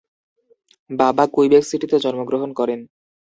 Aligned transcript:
বাবা 0.89 1.23
কুইবেক 1.33 1.63
সিটিতে 1.65 1.97
জন্মগ্রহণ 1.99 2.49
করেন। 2.53 2.79